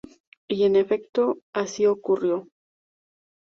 Y 0.47 0.63
en 0.63 0.77
efecto, 0.77 1.37
así 1.53 1.85
ocurrió. 1.85 2.47